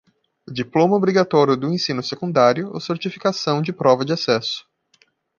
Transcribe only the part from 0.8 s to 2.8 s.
obrigatório do ensino secundário ou